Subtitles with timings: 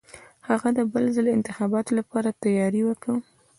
[0.49, 3.11] هغه د بل ځل انتخاباتو لپاره تیاری وکه.